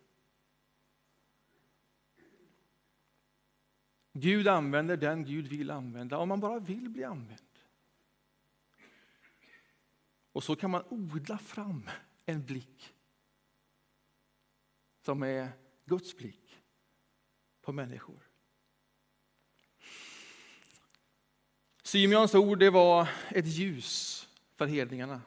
Gud 4.14 4.48
använder 4.48 4.98
den 4.98 5.26
Gud 5.26 5.48
vill 5.48 5.72
använda, 5.72 6.18
om 6.18 6.30
man 6.30 6.40
bara 6.40 6.60
vill 6.60 6.90
bli 6.90 7.04
använd. 7.04 7.40
Och 10.32 10.44
så 10.44 10.56
kan 10.56 10.72
man 10.72 10.84
odla 10.90 11.38
fram 11.38 11.90
en 12.26 12.46
blick 12.46 12.94
som 15.02 15.24
är 15.24 15.52
Guds 15.86 16.18
blick 16.18 16.60
på 17.62 17.72
människor. 17.72 18.30
Symeons 21.84 22.36
ord 22.36 22.60
det 22.60 22.70
var 22.70 23.10
ett 23.30 23.48
ljus 23.48 24.23
för 24.58 24.66
hedningarna. 24.66 25.22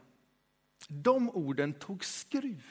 De 0.88 1.30
orden 1.30 1.72
tog 1.72 2.04
skruv 2.04 2.62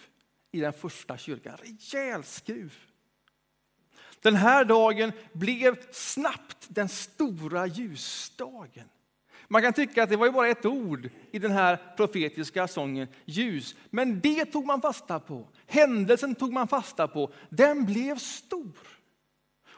i 0.51 0.59
den 0.59 0.74
första 0.74 1.17
kyrkan. 1.17 1.57
Rejäl 1.57 2.24
skruv. 2.24 2.74
Den 4.21 4.35
här 4.35 4.65
dagen 4.65 5.12
blev 5.33 5.91
snabbt 5.91 6.67
den 6.69 6.89
stora 6.89 7.67
ljusdagen. 7.67 8.89
Man 9.47 9.62
kan 9.62 9.74
tycka 9.74 10.03
att 10.03 10.09
det 10.09 10.17
var 10.17 10.25
ju 10.25 10.31
bara 10.31 10.47
ett 10.47 10.65
ord 10.65 11.09
i 11.31 11.39
den 11.39 11.51
här 11.51 11.93
profetiska 11.97 12.67
sången, 12.67 13.07
ljus. 13.25 13.75
Men 13.89 14.19
det 14.19 14.45
tog 14.45 14.65
man 14.65 14.81
fasta 14.81 15.19
på. 15.19 15.47
Händelsen 15.65 16.35
tog 16.35 16.53
man 16.53 16.67
fasta 16.67 17.07
på. 17.07 17.33
Den 17.50 17.85
blev 17.85 18.17
stor. 18.17 18.94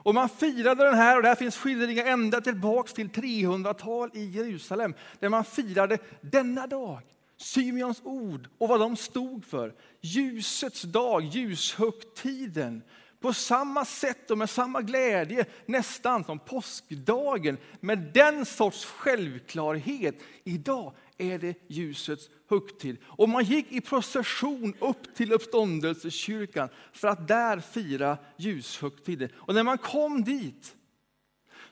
Och 0.07 0.15
man 0.15 0.29
firade 0.29 0.83
den 0.83 0.95
här, 0.95 1.17
och 1.17 1.23
där 1.23 1.35
finns 1.35 1.57
skildringar 1.57 2.05
ända 2.05 2.41
tillbaks 2.41 2.93
till 2.93 3.09
300-tal 3.09 4.09
i 4.13 4.25
Jerusalem, 4.25 4.93
där 5.19 5.29
man 5.29 5.45
firade 5.45 5.97
denna 6.21 6.67
dag, 6.67 7.01
Symeons 7.37 8.01
ord 8.03 8.49
och 8.57 8.69
vad 8.69 8.79
de 8.79 8.95
stod 8.95 9.45
för. 9.45 9.73
Ljusets 10.01 10.81
dag, 10.81 11.23
ljushögtiden. 11.23 12.81
På 13.19 13.33
samma 13.33 13.85
sätt 13.85 14.31
och 14.31 14.37
med 14.37 14.49
samma 14.49 14.81
glädje 14.81 15.45
nästan 15.65 16.23
som 16.23 16.39
påskdagen, 16.39 17.57
med 17.79 18.11
den 18.13 18.45
sorts 18.45 18.85
självklarhet. 18.85 20.15
Idag 20.43 20.93
är 21.17 21.39
det 21.39 21.57
ljusets 21.67 22.29
högtid. 22.49 22.97
Och 23.03 23.29
man 23.29 23.43
gick 23.43 23.71
i 23.71 23.81
procession 23.81 24.73
upp 24.79 25.15
till 25.15 25.33
uppståndelsekyrkan 25.33 26.69
för 26.93 27.07
att 27.07 27.27
där 27.27 27.59
fira 27.59 28.17
ljushögtiden. 28.37 29.29
Och 29.35 29.55
när 29.55 29.63
man 29.63 29.77
kom 29.77 30.23
dit 30.23 30.75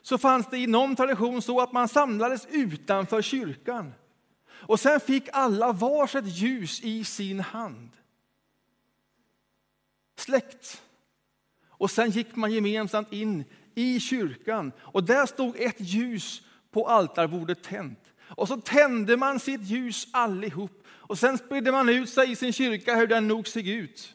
så 0.02 0.18
fanns 0.18 0.46
det 0.50 0.58
i 0.58 0.66
någon 0.66 0.96
tradition 0.96 1.42
så 1.42 1.60
att 1.60 1.72
man 1.72 1.88
samlades 1.88 2.46
utanför 2.50 3.22
kyrkan. 3.22 3.92
Och 4.48 4.80
sen 4.80 5.00
fick 5.00 5.28
alla 5.32 5.72
varsitt 5.72 6.26
ljus 6.26 6.80
i 6.80 7.04
sin 7.04 7.40
hand. 7.40 7.90
Släkt. 10.16 10.82
Och 11.68 11.90
sen 11.90 12.10
gick 12.10 12.36
man 12.36 12.52
gemensamt 12.52 13.12
in 13.12 13.44
i 13.74 14.00
kyrkan 14.00 14.72
och 14.78 15.04
där 15.04 15.26
stod 15.26 15.56
ett 15.56 15.80
ljus 15.80 16.42
på 16.70 16.88
altarbordet 16.88 17.62
tänt. 17.62 18.05
Och 18.28 18.48
så 18.48 18.56
tände 18.56 19.16
man 19.16 19.40
sitt 19.40 19.62
ljus 19.62 20.08
allihop 20.10 20.82
och 20.88 21.18
sen 21.18 21.38
spridde 21.38 21.72
man 21.72 21.88
ut 21.88 22.10
sig 22.10 22.30
i 22.30 22.36
sin 22.36 22.52
kyrka 22.52 22.96
hur 22.96 23.06
den 23.06 23.28
nog 23.28 23.48
såg 23.48 23.66
ut. 23.66 24.14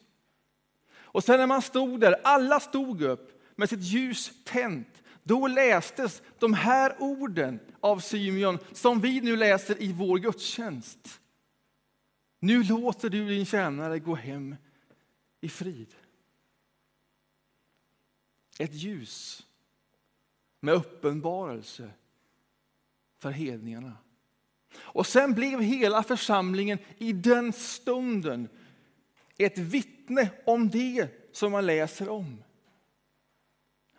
Och 0.94 1.24
sen 1.24 1.39
när 1.39 1.48
man 1.48 1.62
stod 1.62 2.00
där, 2.00 2.15
alla 2.24 2.60
stod 2.60 3.01
upp 3.01 3.41
med 3.56 3.70
sitt 3.70 3.82
ljus 3.82 4.32
tänt, 4.44 5.03
då 5.24 5.48
lästes 5.48 6.22
de 6.39 6.53
här 6.53 6.96
orden 7.00 7.60
av 7.80 8.00
Symeon 8.00 8.60
som 8.72 9.01
vi 9.01 9.22
nu 9.22 9.36
läser 9.36 9.82
i 9.82 9.94
vår 9.94 10.18
gudstjänst. 10.18 11.22
Nu 12.39 12.63
låter 12.63 13.10
du 13.10 13.27
din 13.27 13.46
tjänare 13.46 14.00
gå 14.00 14.15
hem 14.15 14.56
i 15.41 15.50
frid. 15.50 15.96
Ett 18.60 18.74
ljus 18.74 19.48
med 20.60 20.74
uppenbarelse 20.74 21.91
för 23.22 23.32
hedningarna. 23.32 23.98
Och 24.78 25.08
sen 25.08 25.34
blev 25.34 25.62
hela 25.62 26.04
församlingen 26.04 26.80
i 26.98 27.13
den 27.13 27.54
stunden 27.54 28.50
ett 29.38 29.58
vittne 29.58 30.30
om 30.46 30.70
det 30.70 31.08
som 31.32 31.51
man 31.51 31.66
läser 31.66 32.10
om. 32.10 32.44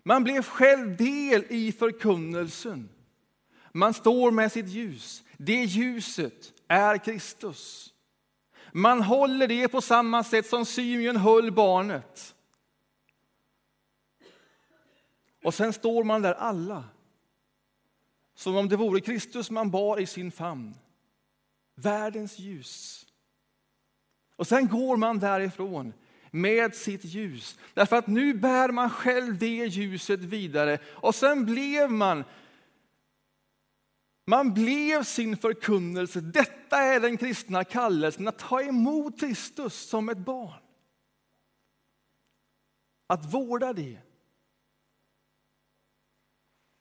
Man 0.02 0.24
blev 0.24 0.42
själv 0.42 0.96
del 0.96 1.44
i 1.48 1.72
förkunnelsen. 1.72 2.88
Man 3.72 3.94
står 3.94 4.30
med 4.30 4.52
sitt 4.52 4.68
ljus. 4.68 5.22
Det 5.36 5.64
ljuset 5.64 6.52
är 6.68 6.98
Kristus. 6.98 7.94
Man 8.72 9.02
håller 9.02 9.48
det 9.48 9.68
på 9.68 9.80
samma 9.80 10.24
sätt 10.24 10.46
som 10.46 10.66
Symeon 10.66 11.16
höll 11.16 11.52
barnet. 11.52 12.34
Och 15.42 15.54
sen 15.54 15.72
står 15.72 16.04
man 16.04 16.22
där 16.22 16.34
alla 16.34 16.84
som 18.42 18.56
om 18.56 18.68
det 18.68 18.76
vore 18.76 19.00
Kristus 19.00 19.50
man 19.50 19.70
bar 19.70 20.00
i 20.00 20.06
sin 20.06 20.32
famn. 20.32 20.74
Världens 21.74 22.38
ljus. 22.38 23.06
Och 24.36 24.46
sen 24.46 24.68
går 24.68 24.96
man 24.96 25.18
därifrån 25.18 25.92
med 26.30 26.74
sitt 26.74 27.04
ljus. 27.04 27.58
Därför 27.74 27.96
att 27.96 28.06
nu 28.06 28.34
bär 28.34 28.68
man 28.68 28.90
själv 28.90 29.38
det 29.38 29.66
ljuset 29.66 30.20
vidare. 30.20 30.78
Och 30.86 31.14
sen 31.14 31.44
blev 31.44 31.90
man 31.90 32.24
man 34.24 34.54
blev 34.54 35.02
sin 35.02 35.36
förkunnelse. 35.36 36.20
Detta 36.20 36.78
är 36.78 37.00
den 37.00 37.16
kristna 37.16 37.64
kallelsen, 37.64 38.28
att 38.28 38.38
ta 38.38 38.62
emot 38.62 39.20
Kristus 39.20 39.74
som 39.74 40.08
ett 40.08 40.18
barn. 40.18 40.60
Att 43.06 43.34
vårda 43.34 43.72
det 43.72 43.98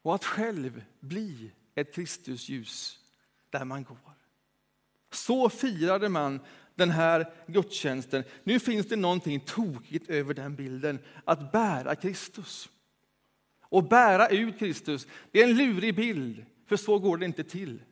och 0.01 0.15
att 0.15 0.25
själv 0.25 0.83
bli 0.99 1.51
ett 1.75 1.93
Kristusljus 1.95 2.99
där 3.49 3.65
man 3.65 3.83
går. 3.83 3.97
Så 5.11 5.49
firade 5.49 6.09
man 6.09 6.39
den 6.75 6.89
här 6.89 7.33
gudstjänsten. 7.47 8.23
Nu 8.43 8.59
finns 8.59 8.87
det 8.87 8.95
någonting 8.95 9.39
tokigt 9.39 10.09
över 10.09 10.33
den 10.33 10.55
bilden, 10.55 10.99
att 11.25 11.51
bära 11.51 11.95
Kristus. 11.95 12.69
Och 13.61 13.83
bära 13.83 14.27
ut 14.27 14.59
Kristus, 14.59 15.07
det 15.31 15.39
är 15.39 15.49
en 15.49 15.57
lurig 15.57 15.95
bild, 15.95 16.45
för 16.67 16.77
så 16.77 16.99
går 16.99 17.17
det 17.17 17.25
inte 17.25 17.43
till. 17.43 17.83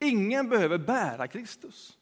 Ingen 0.00 0.48
behöver 0.48 0.78
bära 0.78 1.28
Kristus. 1.28 1.98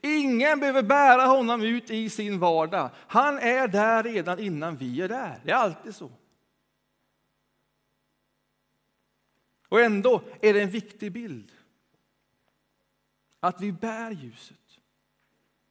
Ingen 0.00 0.60
behöver 0.60 0.82
bära 0.82 1.22
honom 1.22 1.62
ut 1.62 1.90
i 1.90 2.10
sin 2.10 2.38
vardag. 2.38 2.90
Han 2.96 3.38
är 3.38 3.68
där 3.68 4.02
redan 4.02 4.38
innan 4.38 4.76
vi 4.76 5.00
är 5.00 5.08
där. 5.08 5.40
Det 5.44 5.50
är 5.50 5.56
alltid 5.56 5.94
så. 5.94 6.10
Och 9.68 9.80
ändå 9.80 10.22
är 10.42 10.54
det 10.54 10.62
en 10.62 10.70
viktig 10.70 11.12
bild. 11.12 11.52
Att 13.40 13.60
vi 13.60 13.72
bär 13.72 14.10
ljuset. 14.10 14.80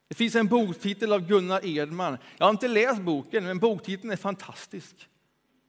Det 0.07 0.15
finns 0.15 0.35
en 0.35 0.47
boktitel 0.47 1.13
av 1.13 1.27
Gunnar 1.27 1.65
Edman. 1.65 2.17
Jag 2.37 2.45
har 2.45 2.51
inte 2.51 2.67
läst 2.67 3.01
boken, 3.01 3.43
men 3.43 3.59
boktiteln 3.59 4.11
är 4.11 4.15
fantastisk. 4.15 5.09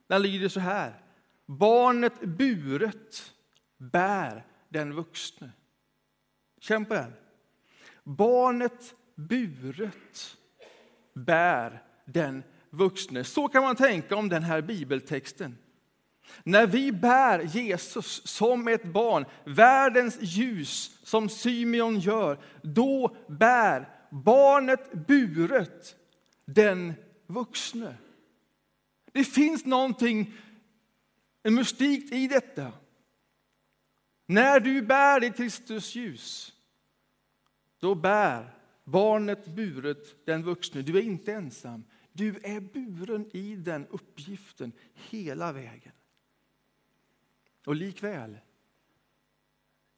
Den 0.07 0.23
lyder 0.23 0.49
så 0.49 0.61
här. 0.61 1.03
Barnet 1.47 2.21
buret 2.21 3.33
bär 3.77 4.47
den 4.69 4.95
vuxne. 4.95 5.51
Känn 6.61 6.85
på 6.85 6.95
den. 6.95 7.13
Barnet 8.05 8.95
buret 9.15 10.37
bär 11.15 11.83
den 12.05 12.43
vuxne. 12.71 13.25
Så 13.25 13.49
kan 13.49 13.63
man 13.63 13.77
tänka 13.77 14.17
om 14.17 14.29
den 14.29 14.43
här 14.43 14.63
bibeltexten. 14.63 15.59
När 16.45 16.67
vi 16.67 16.93
bär 16.93 17.41
Jesus 17.41 18.27
som 18.27 18.69
ett 18.69 18.85
barn, 18.85 19.25
världens 19.45 20.19
ljus, 20.21 20.99
som 21.03 21.29
Symeon 21.29 22.01
gör, 22.01 22.39
då 22.63 23.17
bär 23.29 23.89
barnet 24.11 24.93
buret 24.93 25.97
den 26.45 26.95
vuxne. 27.27 27.97
Det 29.13 29.25
finns 29.25 29.65
någonting 29.65 30.33
mystikt 31.43 32.13
i 32.13 32.29
detta. 32.29 32.73
När 34.27 34.61
du 34.61 34.83
bär 34.83 35.21
ditt 35.21 35.37
Kristus 35.37 35.95
ljus, 35.95 36.53
då 37.81 37.95
bär 37.95 38.55
barnet 38.85 39.47
buret 39.47 40.27
den 40.27 40.43
vuxne. 40.43 40.83
Du 40.83 40.99
är 40.99 41.03
inte 41.03 41.33
ensam. 41.33 41.85
Du 42.13 42.29
är 42.43 42.61
buren 42.61 43.31
i 43.37 43.57
den 43.57 43.87
uppgiften 43.87 44.73
hela 44.95 45.53
vägen. 45.53 45.93
Och 47.67 47.77
likväl 47.77 48.39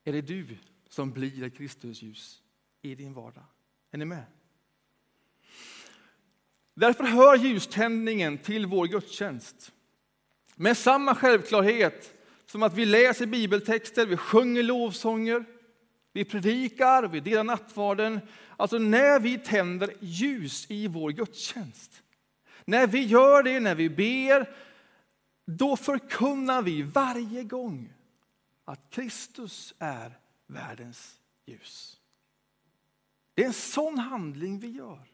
är 0.05 0.13
det 0.13 0.21
du 0.21 0.47
som 0.89 1.13
blir 1.13 1.43
ett 1.43 1.57
Kristusljus 1.57 2.43
i 2.83 2.95
din 2.95 3.15
vardag. 3.15 3.45
Är 3.91 3.99
ni 3.99 4.05
med? 4.05 4.25
Därför 6.75 7.05
hör 7.05 7.37
ljuständningen 7.37 8.39
till 8.39 8.67
vår 8.67 8.87
gudstjänst. 8.87 9.73
Med 10.55 10.77
samma 10.77 11.15
självklarhet 11.15 12.15
som 12.47 12.63
att 12.63 12.75
vi 12.75 12.87
läser 12.87 13.27
bibeltexter, 13.27 14.07
vi 14.07 14.17
sjunger 14.17 14.63
lovsånger, 14.63 15.45
vi 16.13 16.25
predikar, 16.25 17.09
vi 17.09 17.21
delar 17.21 17.45
nattvarden. 17.45 18.21
Alltså 18.57 18.79
när 18.79 19.21
vi 19.21 19.39
tänder 19.39 19.95
ljus 20.01 20.71
i 20.71 20.87
vår 20.87 21.11
gudstjänst. 21.11 22.03
När 22.65 22.87
vi 22.87 23.05
gör 23.05 23.43
det, 23.43 23.61
när 23.61 23.75
vi 23.75 23.91
ber, 23.91 24.68
då 25.51 25.77
förkunnar 25.77 26.63
vi 26.63 26.83
varje 26.83 27.45
gång 27.45 27.93
att 28.65 28.91
Kristus 28.91 29.75
är 29.79 30.19
världens 30.47 31.21
ljus. 31.47 32.01
Det 33.35 33.43
är 33.43 33.47
en 33.47 33.53
sån 33.53 33.99
handling 33.99 34.59
vi 34.61 34.69
gör. 34.69 35.05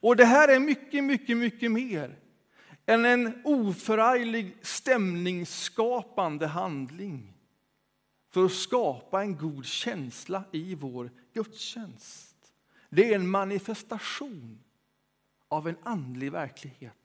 Och 0.00 0.16
det 0.16 0.24
här 0.24 0.48
är 0.48 0.60
mycket, 0.60 1.04
mycket, 1.04 1.36
mycket 1.36 1.72
mer 1.72 2.18
än 2.86 3.04
en 3.04 3.42
oförarglig 3.44 4.56
stämningsskapande 4.62 6.46
handling 6.46 7.34
för 8.30 8.44
att 8.44 8.52
skapa 8.52 9.22
en 9.22 9.36
god 9.36 9.64
känsla 9.64 10.44
i 10.52 10.74
vår 10.74 11.10
gudstjänst. 11.32 12.52
Det 12.90 13.12
är 13.12 13.14
en 13.14 13.28
manifestation 13.28 14.64
av 15.48 15.68
en 15.68 15.76
andlig 15.82 16.32
verklighet. 16.32 16.99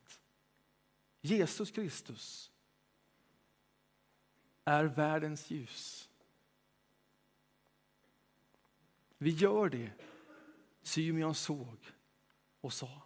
Jesus 1.26 1.72
Kristus 1.72 2.52
är 4.66 4.84
världens 4.84 5.52
ljus. 5.52 6.10
Vi 9.18 9.30
gör 9.30 9.70
det 9.70 9.90
Symeon 10.84 11.36
såg 11.36 11.78
och 12.62 12.74
sa. 12.74 13.02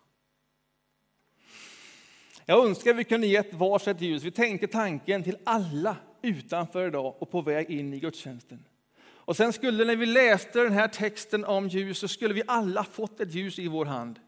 Jag 2.46 2.66
önskar 2.66 2.94
vi 2.94 3.04
kunde 3.04 3.28
ge 3.28 3.44
varsitt 3.52 4.02
ljus. 4.02 4.24
Vi 4.24 4.32
tänker 4.32 4.68
tanken 4.68 5.24
till 5.24 5.38
alla 5.44 5.98
utanför 6.22 6.88
idag 6.88 7.16
och 7.22 7.32
på 7.32 7.42
väg 7.42 7.70
in 7.70 7.94
i 7.94 8.00
gudstjänsten. 8.00 8.66
Och 9.02 9.38
sen 9.38 9.54
skulle 9.54 9.86
när 9.86 9.96
vi 9.96 10.06
läste 10.06 10.64
den 10.64 10.74
här 10.74 10.88
texten 10.88 11.46
om 11.46 11.68
ljus 11.68 12.00
så 12.00 12.08
skulle 12.08 12.34
vi 12.34 12.44
alla 12.48 12.84
fått 12.84 13.20
ett 13.20 13.34
ljus 13.34 13.60
i 13.60 13.68
vår 13.68 13.86
hand. 13.86 14.20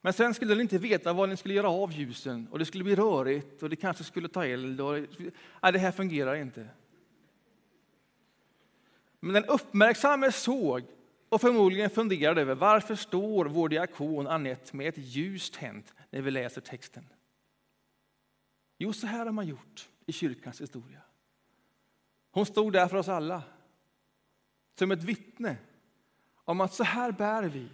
Men 0.00 0.12
sen 0.12 0.34
skulle 0.34 0.54
ni 0.54 0.62
inte 0.62 0.78
veta 0.78 1.12
vad 1.12 1.28
ni 1.28 1.36
skulle 1.36 1.54
göra 1.54 1.70
av 1.70 1.92
ljusen 1.92 2.48
och 2.50 2.58
det 2.58 2.64
skulle 2.64 2.84
bli 2.84 2.94
rörigt 2.94 3.62
och 3.62 3.70
det 3.70 3.76
kanske 3.76 4.04
skulle 4.04 4.28
ta 4.28 4.46
eld. 4.46 4.80
Och, 4.80 4.94
nej, 5.62 5.72
det 5.72 5.78
här 5.78 5.92
fungerar 5.92 6.34
inte. 6.34 6.68
Men 9.20 9.34
den 9.34 9.44
uppmärksamme 9.44 10.32
såg 10.32 10.84
och 11.28 11.40
förmodligen 11.40 11.90
funderade 11.90 12.40
över 12.40 12.54
varför 12.54 12.94
står 12.94 13.44
vår 13.44 13.68
diakon 13.68 14.26
Annette 14.26 14.76
med 14.76 14.88
ett 14.88 14.98
ljus 14.98 15.50
tänt 15.50 15.94
när 16.10 16.20
vi 16.20 16.30
läser 16.30 16.60
texten. 16.60 17.04
Jo, 18.78 18.92
så 18.92 19.06
här 19.06 19.26
har 19.26 19.32
man 19.32 19.46
gjort 19.46 19.88
i 20.06 20.12
kyrkans 20.12 20.60
historia. 20.60 21.00
Hon 22.30 22.46
stod 22.46 22.72
där 22.72 22.88
för 22.88 22.96
oss 22.96 23.08
alla 23.08 23.42
som 24.78 24.90
ett 24.90 25.02
vittne 25.02 25.56
om 26.34 26.60
att 26.60 26.74
så 26.74 26.84
här 26.84 27.12
bär 27.12 27.42
vi 27.42 27.68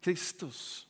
Kristus. 0.00 0.88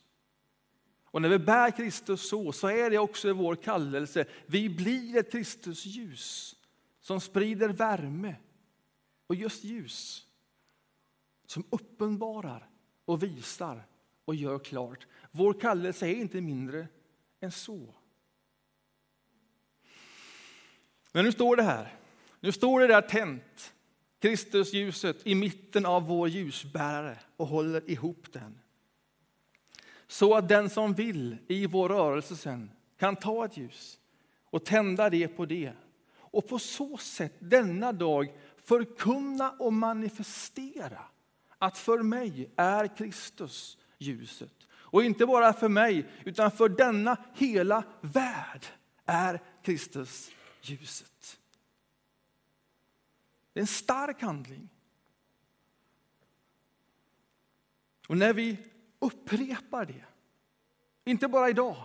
Och 1.12 1.22
när 1.22 1.29
vi 1.29 1.38
bär 1.38 1.70
Kristus 1.70 2.29
så, 2.29 2.53
så 2.53 2.68
är 2.68 2.90
det 2.90 2.98
också 2.98 3.33
vår 3.33 3.57
kallelse. 3.57 4.25
Vi 4.46 4.68
blir 4.68 5.16
ett 5.16 5.33
Kristusljus 5.33 6.57
som 7.01 7.20
sprider 7.20 7.68
värme 7.68 8.37
och 9.27 9.35
just 9.35 9.64
ljus 9.64 10.27
som 11.46 11.64
uppenbarar 11.70 12.70
och 13.05 13.22
visar 13.22 13.87
och 14.25 14.35
gör 14.35 14.59
klart. 14.59 15.07
Vår 15.31 15.61
kallelse 15.61 16.07
är 16.07 16.14
inte 16.14 16.40
mindre 16.40 16.88
än 17.40 17.53
så. 17.53 17.94
Men 21.12 21.25
nu 21.25 21.33
står 21.33 21.57
det 21.57 21.62
här. 21.62 21.96
Nu 22.40 22.53
står 22.53 22.81
det 22.81 22.87
där 22.87 23.03
tänt, 23.03 23.75
Kristusljuset 24.18 25.27
i 25.27 25.35
mitten 25.35 25.87
av 25.87 26.07
vår 26.07 26.29
ljusbärare 26.29 27.18
och 27.37 27.46
håller 27.46 27.90
ihop 27.90 28.33
den. 28.33 28.62
Så 30.12 30.35
att 30.35 30.48
den 30.48 30.70
som 30.70 30.94
vill 30.94 31.37
i 31.48 31.66
vår 31.66 31.88
rörelse 31.88 32.37
sen 32.37 32.70
kan 32.98 33.16
ta 33.16 33.44
ett 33.44 33.57
ljus 33.57 33.98
och 34.44 34.64
tända 34.64 35.11
det 35.11 35.29
på 35.29 35.46
det 35.46 35.72
och 36.16 36.48
på 36.48 36.59
så 36.59 36.96
sätt 36.96 37.33
denna 37.38 37.92
dag 37.92 38.35
förkunna 38.64 39.51
och 39.51 39.72
manifestera 39.72 41.05
att 41.59 41.79
för 41.79 42.03
mig 42.03 42.51
är 42.57 42.96
Kristus 42.96 43.79
ljuset. 43.98 44.66
Och 44.72 45.05
inte 45.05 45.27
bara 45.27 45.53
för 45.53 45.68
mig, 45.68 46.07
utan 46.25 46.51
för 46.51 46.68
denna 46.68 47.16
hela 47.35 47.85
värld 48.01 48.66
är 49.05 49.42
Kristus 49.62 50.31
ljuset. 50.62 51.38
Det 53.53 53.61
är 53.61 53.62
en 53.62 53.66
stark 53.66 54.22
handling. 54.22 54.68
Och 58.09 58.16
när 58.16 58.33
vi 58.33 58.72
upprepar 59.03 59.87
det, 59.87 60.05
inte 61.05 61.29
bara 61.29 61.51
idag, 61.51 61.77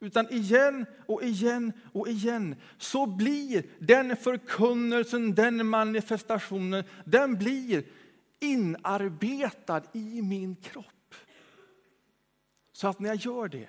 utan 0.00 0.32
igen 0.32 0.86
och 1.06 1.22
igen 1.22 1.72
och 1.92 2.08
igen, 2.08 2.56
så 2.78 3.06
blir 3.06 3.66
den 3.78 4.16
förkunnelsen, 4.16 5.34
den 5.34 5.66
manifestationen, 5.66 6.84
den 7.04 7.34
blir 7.34 7.84
inarbetad 8.40 9.82
i 9.92 10.22
min 10.22 10.56
kropp. 10.56 11.14
Så 12.72 12.88
att 12.88 13.00
när 13.00 13.08
jag 13.08 13.16
gör 13.16 13.48
det 13.48 13.68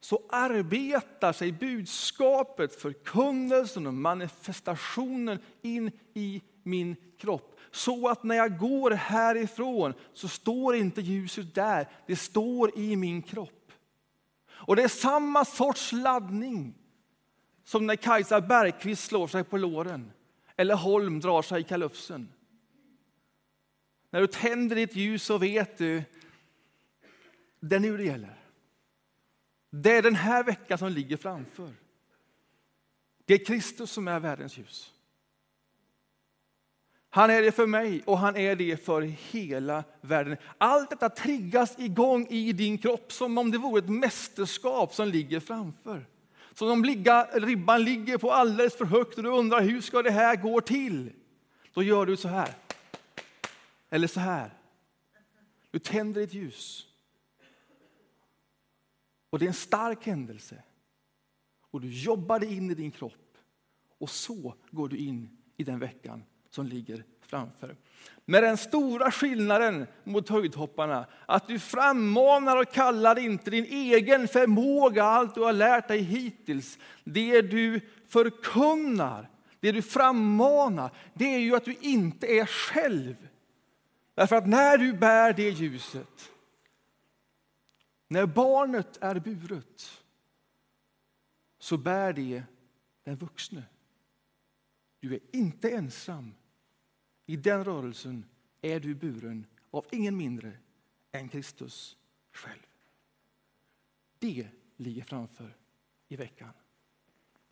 så 0.00 0.22
arbetar 0.28 1.32
sig 1.32 1.52
budskapet, 1.52 2.74
förkunnelsen 2.74 3.86
och 3.86 3.94
manifestationen 3.94 5.38
in 5.62 5.90
i 6.14 6.42
min 6.62 6.96
kropp. 7.18 7.57
Så 7.78 8.08
att 8.08 8.22
när 8.22 8.34
jag 8.34 8.58
går 8.58 8.90
härifrån 8.90 9.94
så 10.12 10.28
står 10.28 10.76
inte 10.76 11.00
ljuset 11.00 11.54
där, 11.54 11.88
det 12.06 12.16
står 12.16 12.78
i 12.78 12.96
min 12.96 13.22
kropp. 13.22 13.72
Och 14.50 14.76
det 14.76 14.82
är 14.82 14.88
samma 14.88 15.44
sorts 15.44 15.92
laddning 15.92 16.74
som 17.64 17.86
när 17.86 17.96
Kajsa 17.96 18.40
Bergqvist 18.40 19.04
slår 19.04 19.26
sig 19.26 19.44
på 19.44 19.56
låren 19.56 20.12
eller 20.56 20.74
Holm 20.74 21.20
drar 21.20 21.42
sig 21.42 21.60
i 21.60 21.64
kalufsen. 21.64 22.28
När 24.10 24.20
du 24.20 24.26
tänder 24.26 24.76
ditt 24.76 24.96
ljus 24.96 25.24
så 25.24 25.38
vet 25.38 25.78
du, 25.78 26.02
det 27.60 27.76
är 27.76 27.80
nu 27.80 27.96
det 27.96 28.04
gäller. 28.04 28.38
Det 29.70 29.96
är 29.96 30.02
den 30.02 30.14
här 30.14 30.44
veckan 30.44 30.78
som 30.78 30.92
ligger 30.92 31.16
framför. 31.16 31.74
Det 33.24 33.34
är 33.34 33.44
Kristus 33.44 33.90
som 33.90 34.08
är 34.08 34.20
världens 34.20 34.58
ljus. 34.58 34.94
Han 37.18 37.30
är 37.30 37.42
det 37.42 37.52
för 37.52 37.66
mig 37.66 38.02
och 38.04 38.18
han 38.18 38.36
är 38.36 38.56
det 38.56 38.84
för 38.84 39.02
hela 39.02 39.84
världen. 40.00 40.36
Allt 40.58 40.90
detta 40.90 41.08
triggas 41.08 41.78
igång 41.78 42.26
i 42.26 42.52
din 42.52 42.78
kropp 42.78 43.12
som 43.12 43.38
om 43.38 43.50
det 43.50 43.58
vore 43.58 43.78
ett 43.78 43.88
mästerskap 43.88 44.94
som 44.94 45.08
ligger 45.08 45.40
framför. 45.40 46.06
Som 46.54 46.70
om 46.70 46.84
ribban 46.84 47.84
ligger 47.84 48.18
på 48.18 48.32
alldeles 48.32 48.76
för 48.76 48.84
högt 48.84 49.16
och 49.16 49.22
du 49.22 49.30
undrar 49.30 49.60
hur 49.60 49.80
ska 49.80 50.02
det 50.02 50.10
här 50.10 50.36
gå 50.36 50.60
till? 50.60 51.12
Då 51.74 51.82
gör 51.82 52.06
du 52.06 52.16
så 52.16 52.28
här. 52.28 52.54
Eller 53.90 54.08
så 54.08 54.20
här. 54.20 54.50
Du 55.70 55.78
tänder 55.78 56.22
ett 56.22 56.34
ljus. 56.34 56.86
Och 59.30 59.38
det 59.38 59.44
är 59.44 59.48
en 59.48 59.54
stark 59.54 60.06
händelse. 60.06 60.62
Och 61.70 61.80
du 61.80 61.92
jobbar 61.92 62.38
dig 62.38 62.56
in 62.56 62.70
i 62.70 62.74
din 62.74 62.90
kropp. 62.90 63.38
Och 63.98 64.10
så 64.10 64.54
går 64.70 64.88
du 64.88 64.96
in 64.96 65.38
i 65.56 65.64
den 65.64 65.78
veckan 65.78 66.22
som 66.50 66.66
ligger 66.66 67.04
framför. 67.20 67.76
Med 68.24 68.42
den 68.42 68.56
stora 68.56 69.10
skillnaden 69.10 69.86
mot 70.04 70.28
höjdhopparna, 70.28 71.06
att 71.26 71.46
du 71.46 71.58
frammanar 71.58 72.56
och 72.56 72.72
kallar 72.72 73.18
inte 73.18 73.50
din 73.50 73.64
egen 73.64 74.28
förmåga, 74.28 75.04
allt 75.04 75.34
du 75.34 75.40
har 75.40 75.52
lärt 75.52 75.88
dig 75.88 76.02
hittills. 76.02 76.78
Det 77.04 77.42
du 77.42 77.80
förkunnar, 78.08 79.30
det 79.60 79.72
du 79.72 79.82
frammanar, 79.82 80.90
det 81.14 81.34
är 81.34 81.38
ju 81.38 81.56
att 81.56 81.64
du 81.64 81.76
inte 81.80 82.26
är 82.26 82.46
själv. 82.46 83.28
Därför 84.14 84.36
att 84.36 84.46
när 84.46 84.78
du 84.78 84.92
bär 84.92 85.32
det 85.32 85.50
ljuset, 85.50 86.30
när 88.08 88.26
barnet 88.26 88.98
är 89.00 89.14
buret, 89.14 90.02
så 91.58 91.76
bär 91.76 92.12
det 92.12 92.42
den 93.04 93.16
vuxne. 93.16 93.62
Du 95.00 95.14
är 95.14 95.20
inte 95.32 95.70
ensam. 95.70 96.34
I 97.26 97.36
den 97.36 97.64
rörelsen 97.64 98.24
är 98.60 98.80
du 98.80 98.94
buren 98.94 99.46
av 99.70 99.86
ingen 99.90 100.16
mindre 100.16 100.58
än 101.12 101.28
Kristus 101.28 101.96
själv. 102.32 102.66
Det 104.18 104.48
ligger 104.76 105.02
framför 105.02 105.56
i 106.08 106.16
veckan. 106.16 106.52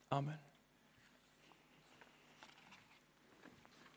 Amen. 0.08 0.45